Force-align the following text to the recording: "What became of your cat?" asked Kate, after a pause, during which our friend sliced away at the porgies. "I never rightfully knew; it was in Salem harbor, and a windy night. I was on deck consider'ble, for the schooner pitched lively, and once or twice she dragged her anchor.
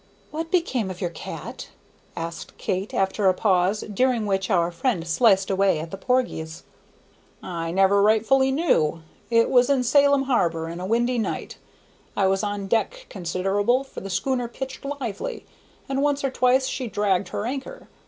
"What 0.31 0.49
became 0.49 0.89
of 0.89 0.99
your 0.99 1.11
cat?" 1.11 1.67
asked 2.17 2.57
Kate, 2.57 2.91
after 2.91 3.29
a 3.29 3.35
pause, 3.35 3.81
during 3.81 4.25
which 4.25 4.49
our 4.49 4.71
friend 4.71 5.07
sliced 5.07 5.51
away 5.51 5.79
at 5.79 5.91
the 5.91 5.95
porgies. 5.97 6.63
"I 7.43 7.69
never 7.69 8.01
rightfully 8.01 8.51
knew; 8.51 9.03
it 9.29 9.47
was 9.47 9.69
in 9.69 9.83
Salem 9.83 10.23
harbor, 10.23 10.65
and 10.69 10.81
a 10.81 10.87
windy 10.87 11.19
night. 11.19 11.59
I 12.17 12.25
was 12.25 12.41
on 12.41 12.65
deck 12.65 13.05
consider'ble, 13.11 13.83
for 13.83 14.01
the 14.01 14.09
schooner 14.09 14.47
pitched 14.47 14.83
lively, 14.99 15.45
and 15.87 16.01
once 16.01 16.23
or 16.23 16.31
twice 16.31 16.65
she 16.65 16.87
dragged 16.87 17.29
her 17.29 17.45
anchor. 17.45 17.87